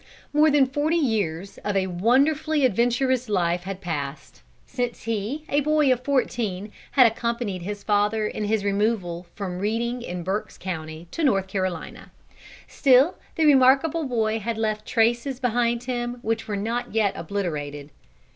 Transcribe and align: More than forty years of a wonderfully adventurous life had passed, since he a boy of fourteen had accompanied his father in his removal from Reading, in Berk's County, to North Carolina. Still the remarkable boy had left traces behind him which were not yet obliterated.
More 0.33 0.49
than 0.49 0.65
forty 0.65 0.95
years 0.97 1.59
of 1.59 1.77
a 1.77 1.85
wonderfully 1.85 2.65
adventurous 2.65 3.29
life 3.29 3.65
had 3.65 3.81
passed, 3.81 4.41
since 4.65 5.03
he 5.03 5.45
a 5.47 5.59
boy 5.61 5.93
of 5.93 6.03
fourteen 6.03 6.71
had 6.93 7.05
accompanied 7.05 7.61
his 7.61 7.83
father 7.83 8.25
in 8.25 8.45
his 8.45 8.65
removal 8.65 9.27
from 9.35 9.59
Reading, 9.59 10.01
in 10.01 10.23
Berk's 10.23 10.57
County, 10.57 11.07
to 11.11 11.23
North 11.23 11.45
Carolina. 11.45 12.09
Still 12.67 13.13
the 13.35 13.45
remarkable 13.45 14.05
boy 14.05 14.39
had 14.39 14.57
left 14.57 14.87
traces 14.87 15.39
behind 15.39 15.83
him 15.83 16.17
which 16.23 16.47
were 16.47 16.57
not 16.57 16.95
yet 16.95 17.13
obliterated. 17.15 17.91